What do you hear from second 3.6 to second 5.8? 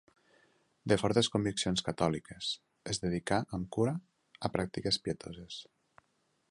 cura a pràctiques pietoses.